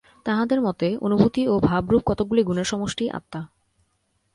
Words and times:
তাঁহাদের 0.25 0.59
মতে 0.61 0.87
অনুভূতি 1.01 1.41
ও 1.47 1.59
ভাবরূপ 1.59 2.01
কতকগুলি 2.05 2.41
গুণের 2.43 2.63
সমষ্টিই 2.63 3.09
আত্মা। 3.09 3.41